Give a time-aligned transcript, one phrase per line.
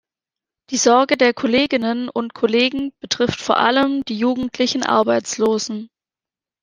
[0.71, 5.91] Die Sorge der Kolleginnen und Kollegen betrifft vor allem die jugendlichen Arbeitslosen.